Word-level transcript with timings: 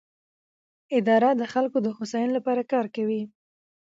اداره 0.97 1.29
د 1.35 1.41
خلکو 1.53 1.77
د 1.81 1.87
هوساینې 1.97 2.31
لپاره 2.37 2.61
کار 2.71 2.85
کوي. 2.95 3.21